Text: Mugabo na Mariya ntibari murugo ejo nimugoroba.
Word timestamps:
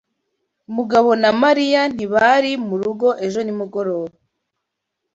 Mugabo 0.75 1.09
na 1.21 1.31
Mariya 1.41 1.81
ntibari 1.95 2.51
murugo 2.67 3.07
ejo 3.25 3.39
nimugoroba. 3.43 4.13